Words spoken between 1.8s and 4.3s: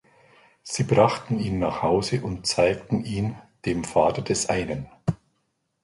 Hause und zeigten ihn dem Vater